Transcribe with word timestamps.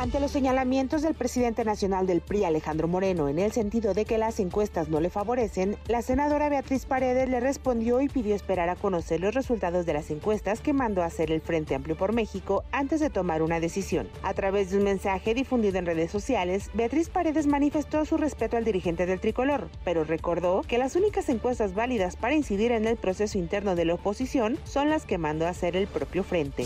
Ante 0.00 0.18
los 0.18 0.30
señalamientos 0.30 1.02
del 1.02 1.12
presidente 1.12 1.62
nacional 1.62 2.06
del 2.06 2.22
PRI, 2.22 2.44
Alejandro 2.44 2.88
Moreno, 2.88 3.28
en 3.28 3.38
el 3.38 3.52
sentido 3.52 3.92
de 3.92 4.06
que 4.06 4.16
las 4.16 4.40
encuestas 4.40 4.88
no 4.88 4.98
le 4.98 5.10
favorecen, 5.10 5.76
la 5.88 6.00
senadora 6.00 6.48
Beatriz 6.48 6.86
Paredes 6.86 7.28
le 7.28 7.38
respondió 7.38 8.00
y 8.00 8.08
pidió 8.08 8.34
esperar 8.34 8.70
a 8.70 8.76
conocer 8.76 9.20
los 9.20 9.34
resultados 9.34 9.84
de 9.84 9.92
las 9.92 10.10
encuestas 10.10 10.62
que 10.62 10.72
mandó 10.72 11.02
a 11.02 11.04
hacer 11.04 11.30
el 11.30 11.42
Frente 11.42 11.74
Amplio 11.74 11.98
por 11.98 12.14
México 12.14 12.64
antes 12.72 13.00
de 13.00 13.10
tomar 13.10 13.42
una 13.42 13.60
decisión. 13.60 14.08
A 14.22 14.32
través 14.32 14.70
de 14.70 14.78
un 14.78 14.84
mensaje 14.84 15.34
difundido 15.34 15.78
en 15.78 15.84
redes 15.84 16.10
sociales, 16.10 16.70
Beatriz 16.72 17.10
Paredes 17.10 17.46
manifestó 17.46 18.06
su 18.06 18.16
respeto 18.16 18.56
al 18.56 18.64
dirigente 18.64 19.04
del 19.04 19.20
tricolor, 19.20 19.68
pero 19.84 20.04
recordó 20.04 20.62
que 20.62 20.78
las 20.78 20.96
únicas 20.96 21.28
encuestas 21.28 21.74
válidas 21.74 22.16
para 22.16 22.34
incidir 22.34 22.72
en 22.72 22.86
el 22.86 22.96
proceso 22.96 23.36
interno 23.36 23.76
de 23.76 23.84
la 23.84 23.94
oposición 23.96 24.58
son 24.64 24.88
las 24.88 25.04
que 25.04 25.18
mandó 25.18 25.44
a 25.44 25.50
hacer 25.50 25.76
el 25.76 25.88
propio 25.88 26.24
Frente. 26.24 26.64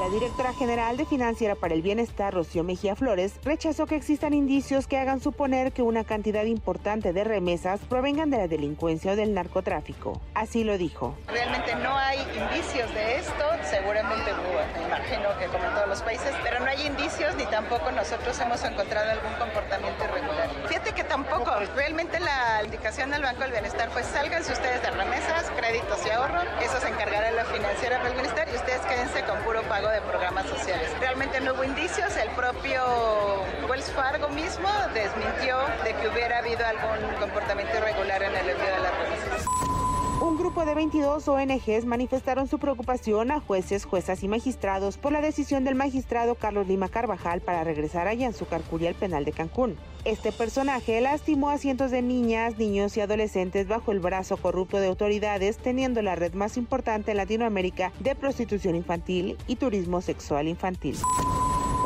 La 0.00 0.08
directora 0.08 0.54
general 0.54 0.96
de 0.96 1.04
Financiera 1.04 1.54
para 1.54 1.74
el 1.74 1.82
Bienestar, 1.82 2.32
Rocío 2.32 2.64
Mejía 2.64 2.96
Flores, 2.96 3.34
rechazó 3.44 3.84
que 3.84 3.96
existan 3.96 4.32
indicios 4.32 4.86
que 4.86 4.96
hagan 4.96 5.20
suponer 5.20 5.72
que 5.72 5.82
una 5.82 6.04
cantidad 6.04 6.44
importante 6.44 7.12
de 7.12 7.22
remesas 7.22 7.80
provengan 7.86 8.30
de 8.30 8.38
la 8.38 8.48
delincuencia 8.48 9.12
o 9.12 9.16
del 9.16 9.34
narcotráfico. 9.34 10.18
Así 10.32 10.64
lo 10.64 10.78
dijo. 10.78 11.18
Realmente 11.26 11.76
no 11.76 11.94
hay 11.94 12.16
indicios 12.18 12.92
de 12.94 13.18
esto, 13.18 13.44
seguramente 13.62 14.32
me 14.78 14.86
imagino 14.86 15.38
que 15.38 15.44
como 15.48 15.64
en 15.64 15.74
todos 15.74 15.88
los 15.88 16.00
países, 16.00 16.32
pero 16.42 16.60
no 16.60 16.66
hay 16.66 16.86
indicios 16.86 17.36
ni 17.36 17.44
tampoco 17.44 17.92
nosotros 17.92 18.40
hemos 18.40 18.64
encontrado 18.64 19.10
algún 19.10 19.34
comportamiento 19.34 20.02
irregular. 20.02 20.39
Que 20.84 21.04
tampoco, 21.04 21.52
realmente 21.76 22.18
la 22.18 22.64
indicación 22.64 23.10
del 23.10 23.22
Banco 23.22 23.42
del 23.42 23.52
Bienestar 23.52 23.90
fue 23.90 24.02
sálganse 24.02 24.52
ustedes 24.52 24.82
de 24.82 24.90
remesas, 24.90 25.48
créditos 25.56 26.04
y 26.04 26.10
ahorro, 26.10 26.40
eso 26.60 26.80
se 26.80 26.88
encargará 26.88 27.30
la 27.30 27.44
financiera 27.44 28.02
del 28.02 28.14
bienestar 28.14 28.48
y 28.52 28.56
ustedes 28.56 28.80
quédense 28.82 29.22
con 29.22 29.38
puro 29.40 29.62
pago 29.62 29.88
de 29.88 30.00
programas 30.02 30.46
sociales. 30.46 30.90
Realmente 30.98 31.40
no 31.40 31.54
hubo 31.54 31.62
indicios, 31.62 32.16
el 32.16 32.28
propio 32.30 32.82
Wells 33.68 33.92
Fargo 33.92 34.28
mismo 34.30 34.68
desmintió 34.92 35.58
de 35.84 35.94
que 35.94 36.08
hubiera 36.08 36.38
habido 36.38 36.66
algún 36.66 37.14
comportamiento 37.20 37.76
irregular 37.76 38.22
en 38.24 38.34
el 38.34 38.50
envío 38.50 38.66
de. 38.66 38.90
Un 38.99 38.99
grupo 40.50 40.66
de 40.66 40.74
22 40.74 41.28
ONGs 41.28 41.84
manifestaron 41.84 42.48
su 42.48 42.58
preocupación 42.58 43.30
a 43.30 43.38
jueces, 43.38 43.84
juezas 43.84 44.24
y 44.24 44.26
magistrados 44.26 44.98
por 44.98 45.12
la 45.12 45.20
decisión 45.20 45.62
del 45.62 45.76
magistrado 45.76 46.34
Carlos 46.34 46.66
Lima 46.66 46.88
Carvajal 46.88 47.40
para 47.40 47.62
regresar 47.62 48.08
a 48.08 48.14
Yanzucar 48.14 48.60
al 48.84 48.94
penal 48.96 49.24
de 49.24 49.30
Cancún. 49.30 49.76
Este 50.04 50.32
personaje 50.32 51.00
lastimó 51.00 51.50
a 51.50 51.58
cientos 51.58 51.92
de 51.92 52.02
niñas, 52.02 52.58
niños 52.58 52.96
y 52.96 53.00
adolescentes 53.00 53.68
bajo 53.68 53.92
el 53.92 54.00
brazo 54.00 54.38
corrupto 54.38 54.80
de 54.80 54.88
autoridades, 54.88 55.56
teniendo 55.56 56.02
la 56.02 56.16
red 56.16 56.34
más 56.34 56.56
importante 56.56 57.12
en 57.12 57.18
Latinoamérica 57.18 57.92
de 58.00 58.16
prostitución 58.16 58.74
infantil 58.74 59.38
y 59.46 59.54
turismo 59.54 60.00
sexual 60.00 60.48
infantil. 60.48 60.96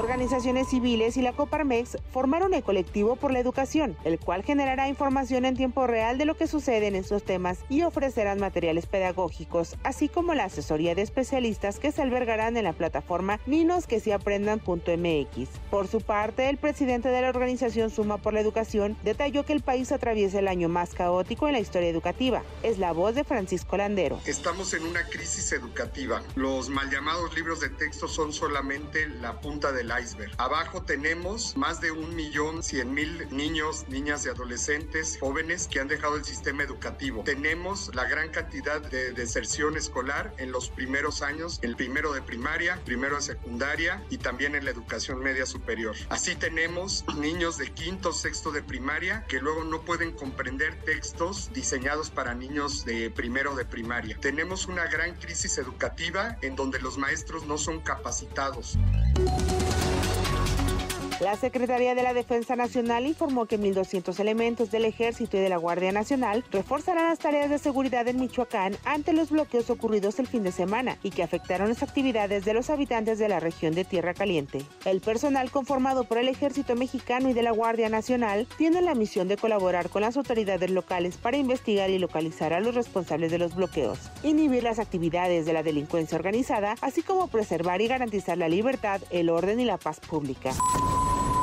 Organizaciones 0.00 0.68
civiles 0.68 1.18
y 1.18 1.22
la 1.22 1.34
Coparmex 1.34 1.98
formaron 2.10 2.54
el 2.54 2.62
colectivo 2.62 3.16
por 3.16 3.32
la 3.32 3.38
educación, 3.38 3.98
el 4.04 4.18
cual 4.18 4.42
generará 4.42 4.88
información 4.88 5.44
en 5.44 5.58
tiempo 5.58 5.86
real 5.86 6.16
de 6.16 6.24
lo 6.24 6.38
que 6.38 6.46
sucede 6.46 6.86
en 6.86 6.94
estos 6.94 7.22
temas 7.22 7.58
y 7.68 7.82
ofrecerán 7.82 8.40
materiales 8.40 8.86
pedagógicos, 8.86 9.76
así 9.84 10.08
como 10.08 10.32
la 10.32 10.44
asesoría 10.44 10.94
de 10.94 11.02
especialistas 11.02 11.78
que 11.78 11.92
se 11.92 12.00
albergarán 12.00 12.56
en 12.56 12.64
la 12.64 12.72
plataforma 12.72 13.40
ninosquesiaprendan.mx. 13.44 15.48
Por 15.70 15.86
su 15.86 16.00
parte, 16.00 16.48
el 16.48 16.56
presidente 16.56 17.10
de 17.10 17.20
la 17.20 17.28
organización 17.28 17.90
Suma 17.90 18.16
por 18.16 18.32
la 18.32 18.40
Educación 18.40 18.96
detalló 19.04 19.44
que 19.44 19.52
el 19.52 19.60
país 19.60 19.92
atraviesa 19.92 20.38
el 20.38 20.48
año 20.48 20.70
más 20.70 20.94
caótico 20.94 21.46
en 21.46 21.52
la 21.52 21.60
historia 21.60 21.90
educativa. 21.90 22.42
Es 22.62 22.78
la 22.78 22.92
voz 22.92 23.14
de 23.14 23.24
Francisco 23.24 23.76
Landero. 23.76 24.18
Estamos 24.24 24.72
en 24.72 24.84
una 24.84 25.04
crisis 25.04 25.52
educativa. 25.52 26.22
Los 26.36 26.70
mal 26.70 26.88
llamados 26.88 27.36
libros 27.36 27.60
de 27.60 27.68
texto 27.68 28.08
son 28.08 28.32
solamente 28.32 29.06
la 29.20 29.38
punta 29.42 29.72
de 29.72 29.89
del 29.90 30.04
iceberg. 30.04 30.32
Abajo 30.38 30.82
tenemos 30.82 31.56
más 31.56 31.80
de 31.80 31.90
un 31.90 32.14
millón 32.14 32.62
cien 32.62 32.92
mil 32.94 33.26
niños, 33.30 33.86
niñas 33.88 34.26
y 34.26 34.28
adolescentes 34.28 35.18
jóvenes 35.20 35.68
que 35.68 35.80
han 35.80 35.88
dejado 35.88 36.16
el 36.16 36.24
sistema 36.24 36.62
educativo. 36.62 37.22
Tenemos 37.24 37.94
la 37.94 38.04
gran 38.04 38.30
cantidad 38.30 38.80
de 38.80 39.12
deserción 39.12 39.76
escolar 39.76 40.34
en 40.38 40.52
los 40.52 40.68
primeros 40.70 41.22
años, 41.22 41.58
el 41.62 41.76
primero 41.76 42.12
de 42.12 42.22
primaria, 42.22 42.80
primero 42.84 43.16
de 43.16 43.22
secundaria 43.22 44.04
y 44.10 44.18
también 44.18 44.54
en 44.54 44.64
la 44.64 44.70
educación 44.70 45.20
media 45.20 45.46
superior. 45.46 45.94
Así 46.08 46.34
tenemos 46.36 47.04
niños 47.16 47.58
de 47.58 47.72
quinto, 47.72 48.12
sexto 48.12 48.50
de 48.52 48.62
primaria 48.62 49.24
que 49.28 49.40
luego 49.40 49.64
no 49.64 49.82
pueden 49.82 50.12
comprender 50.12 50.82
textos 50.84 51.50
diseñados 51.52 52.10
para 52.10 52.34
niños 52.34 52.84
de 52.84 53.10
primero 53.10 53.54
de 53.54 53.64
primaria. 53.64 54.18
Tenemos 54.20 54.66
una 54.66 54.86
gran 54.86 55.14
crisis 55.16 55.58
educativa 55.58 56.36
en 56.42 56.56
donde 56.56 56.80
los 56.80 56.98
maestros 56.98 57.46
no 57.46 57.58
son 57.58 57.80
capacitados. 57.80 58.78
La 61.20 61.36
Secretaría 61.36 61.94
de 61.94 62.02
la 62.02 62.14
Defensa 62.14 62.56
Nacional 62.56 63.06
informó 63.06 63.44
que 63.44 63.60
1.200 63.60 64.18
elementos 64.20 64.70
del 64.70 64.86
Ejército 64.86 65.36
y 65.36 65.40
de 65.40 65.50
la 65.50 65.58
Guardia 65.58 65.92
Nacional 65.92 66.42
reforzarán 66.50 67.10
las 67.10 67.18
tareas 67.18 67.50
de 67.50 67.58
seguridad 67.58 68.08
en 68.08 68.18
Michoacán 68.18 68.74
ante 68.86 69.12
los 69.12 69.28
bloqueos 69.30 69.68
ocurridos 69.68 70.18
el 70.18 70.26
fin 70.26 70.44
de 70.44 70.50
semana 70.50 70.96
y 71.02 71.10
que 71.10 71.22
afectaron 71.22 71.68
las 71.68 71.82
actividades 71.82 72.46
de 72.46 72.54
los 72.54 72.70
habitantes 72.70 73.18
de 73.18 73.28
la 73.28 73.38
región 73.38 73.74
de 73.74 73.84
Tierra 73.84 74.14
Caliente. 74.14 74.64
El 74.86 75.02
personal 75.02 75.50
conformado 75.50 76.04
por 76.04 76.16
el 76.16 76.26
Ejército 76.26 76.74
Mexicano 76.74 77.28
y 77.28 77.34
de 77.34 77.42
la 77.42 77.50
Guardia 77.50 77.90
Nacional 77.90 78.48
tiene 78.56 78.80
la 78.80 78.94
misión 78.94 79.28
de 79.28 79.36
colaborar 79.36 79.90
con 79.90 80.00
las 80.00 80.16
autoridades 80.16 80.70
locales 80.70 81.18
para 81.18 81.36
investigar 81.36 81.90
y 81.90 81.98
localizar 81.98 82.54
a 82.54 82.60
los 82.60 82.74
responsables 82.74 83.30
de 83.30 83.38
los 83.38 83.54
bloqueos, 83.54 83.98
inhibir 84.22 84.62
las 84.62 84.78
actividades 84.78 85.44
de 85.44 85.52
la 85.52 85.62
delincuencia 85.62 86.16
organizada, 86.16 86.76
así 86.80 87.02
como 87.02 87.28
preservar 87.28 87.82
y 87.82 87.88
garantizar 87.88 88.38
la 88.38 88.48
libertad, 88.48 89.02
el 89.10 89.28
orden 89.28 89.60
y 89.60 89.66
la 89.66 89.76
paz 89.76 90.00
pública. 90.00 90.54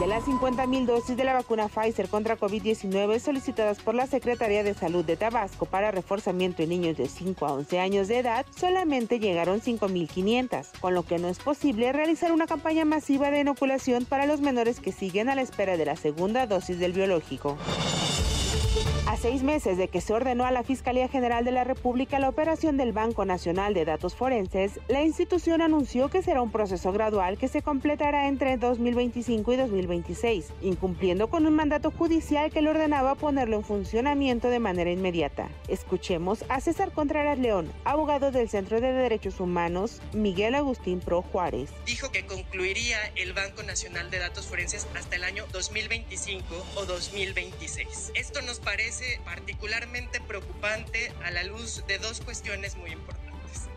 De 0.00 0.08
las 0.08 0.24
50.000 0.24 0.86
dosis 0.86 1.16
de 1.16 1.22
la 1.22 1.34
vacuna 1.34 1.68
Pfizer 1.68 2.08
contra 2.08 2.36
COVID-19 2.36 3.20
solicitadas 3.20 3.78
por 3.78 3.94
la 3.94 4.08
Secretaría 4.08 4.64
de 4.64 4.74
Salud 4.74 5.04
de 5.04 5.16
Tabasco 5.16 5.66
para 5.66 5.92
reforzamiento 5.92 6.64
en 6.64 6.70
niños 6.70 6.96
de 6.96 7.06
5 7.06 7.46
a 7.46 7.52
11 7.52 7.78
años 7.78 8.08
de 8.08 8.18
edad, 8.18 8.44
solamente 8.58 9.20
llegaron 9.20 9.60
5.500, 9.60 10.80
con 10.80 10.94
lo 10.94 11.04
que 11.04 11.18
no 11.18 11.28
es 11.28 11.38
posible 11.38 11.92
realizar 11.92 12.32
una 12.32 12.48
campaña 12.48 12.84
masiva 12.84 13.30
de 13.30 13.40
inoculación 13.40 14.04
para 14.04 14.26
los 14.26 14.40
menores 14.40 14.80
que 14.80 14.90
siguen 14.90 15.28
a 15.28 15.36
la 15.36 15.42
espera 15.42 15.76
de 15.76 15.84
la 15.86 15.94
segunda 15.94 16.48
dosis 16.48 16.80
del 16.80 16.92
biológico. 16.92 17.56
Seis 19.24 19.42
meses 19.42 19.78
de 19.78 19.88
que 19.88 20.02
se 20.02 20.12
ordenó 20.12 20.44
a 20.44 20.50
la 20.50 20.64
Fiscalía 20.64 21.08
General 21.08 21.46
de 21.46 21.50
la 21.50 21.64
República 21.64 22.18
la 22.18 22.28
operación 22.28 22.76
del 22.76 22.92
Banco 22.92 23.24
Nacional 23.24 23.72
de 23.72 23.86
Datos 23.86 24.14
Forenses, 24.14 24.78
la 24.86 25.02
institución 25.02 25.62
anunció 25.62 26.10
que 26.10 26.22
será 26.22 26.42
un 26.42 26.52
proceso 26.52 26.92
gradual 26.92 27.38
que 27.38 27.48
se 27.48 27.62
completará 27.62 28.28
entre 28.28 28.58
2025 28.58 29.54
y 29.54 29.56
2026, 29.56 30.48
incumpliendo 30.60 31.28
con 31.30 31.46
un 31.46 31.54
mandato 31.54 31.90
judicial 31.90 32.52
que 32.52 32.60
le 32.60 32.68
ordenaba 32.68 33.14
ponerlo 33.14 33.56
en 33.56 33.64
funcionamiento 33.64 34.48
de 34.48 34.58
manera 34.58 34.90
inmediata. 34.90 35.48
Escuchemos 35.68 36.44
a 36.50 36.60
César 36.60 36.92
Contreras 36.92 37.38
León, 37.38 37.72
abogado 37.86 38.30
del 38.30 38.50
Centro 38.50 38.78
de 38.82 38.92
Derechos 38.92 39.40
Humanos, 39.40 40.02
Miguel 40.12 40.54
Agustín 40.54 41.00
Pro 41.00 41.22
Juárez. 41.22 41.70
Dijo 41.86 42.12
que 42.12 42.26
concluiría 42.26 42.98
el 43.16 43.32
Banco 43.32 43.62
Nacional 43.62 44.10
de 44.10 44.18
Datos 44.18 44.48
Forenses 44.48 44.86
hasta 44.94 45.16
el 45.16 45.24
año 45.24 45.46
2025 45.50 46.44
o 46.74 46.84
2026. 46.84 48.12
Esto 48.14 48.42
nos 48.42 48.60
parece 48.60 49.13
particularmente 49.24 50.20
preocupante 50.20 51.12
a 51.22 51.30
la 51.30 51.44
luz 51.44 51.84
de 51.86 51.98
dos 51.98 52.20
cuestiones 52.20 52.76
muy 52.76 52.90
importantes. 52.90 53.23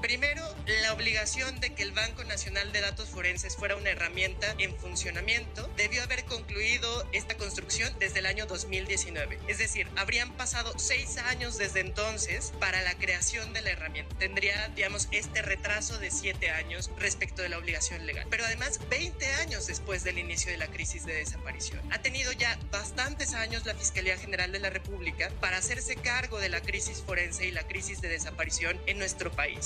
Primero, 0.00 0.42
la 0.82 0.92
obligación 0.92 1.58
de 1.60 1.74
que 1.74 1.82
el 1.82 1.92
Banco 1.92 2.22
Nacional 2.24 2.72
de 2.72 2.80
Datos 2.80 3.08
Forenses 3.08 3.56
fuera 3.56 3.76
una 3.76 3.90
herramienta 3.90 4.54
en 4.58 4.76
funcionamiento 4.76 5.68
debió 5.76 6.02
haber 6.02 6.24
concluido 6.24 7.08
esta 7.12 7.36
construcción 7.36 7.92
desde 7.98 8.20
el 8.20 8.26
año 8.26 8.46
2019. 8.46 9.38
Es 9.48 9.58
decir, 9.58 9.88
habrían 9.96 10.32
pasado 10.36 10.78
seis 10.78 11.16
años 11.18 11.58
desde 11.58 11.80
entonces 11.80 12.52
para 12.60 12.82
la 12.82 12.94
creación 12.94 13.52
de 13.52 13.62
la 13.62 13.70
herramienta. 13.70 14.16
Tendría, 14.18 14.68
digamos, 14.68 15.08
este 15.10 15.42
retraso 15.42 15.98
de 15.98 16.10
siete 16.10 16.50
años 16.50 16.90
respecto 16.98 17.42
de 17.42 17.48
la 17.48 17.58
obligación 17.58 18.06
legal. 18.06 18.26
Pero 18.30 18.44
además, 18.44 18.80
20 18.88 19.26
años 19.34 19.66
después 19.66 20.04
del 20.04 20.18
inicio 20.18 20.50
de 20.50 20.58
la 20.58 20.68
crisis 20.68 21.04
de 21.04 21.14
desaparición. 21.14 21.80
Ha 21.92 22.00
tenido 22.02 22.32
ya 22.32 22.58
bastantes 22.70 23.34
años 23.34 23.66
la 23.66 23.74
Fiscalía 23.74 24.16
General 24.16 24.52
de 24.52 24.60
la 24.60 24.70
República 24.70 25.30
para 25.40 25.58
hacerse 25.58 25.96
cargo 25.96 26.38
de 26.38 26.48
la 26.48 26.60
crisis 26.60 27.02
forense 27.04 27.46
y 27.46 27.50
la 27.50 27.66
crisis 27.66 28.00
de 28.00 28.08
desaparición 28.08 28.80
en 28.86 28.98
nuestro 28.98 29.32
país. 29.32 29.65